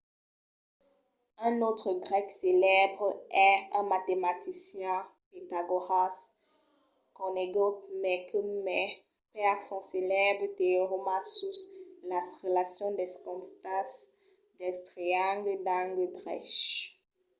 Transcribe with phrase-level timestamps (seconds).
[1.47, 3.07] un autre grèc celèbre
[3.47, 4.99] es un matematician
[5.31, 6.17] pitagòras
[7.19, 8.85] conegut mai que mai
[9.33, 11.59] per son celèbre teorèma sus
[12.09, 13.93] las relacions dels costats
[14.59, 16.51] dels triangles d'angle drech